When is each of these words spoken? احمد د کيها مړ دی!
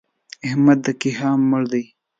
احمد 0.47 0.77
د 0.85 0.87
کيها 1.01 1.29
مړ 1.49 1.63
دی! 1.71 1.83